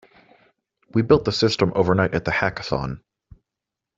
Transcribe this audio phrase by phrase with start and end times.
[0.95, 3.01] We built the system overnight at the Hackathon.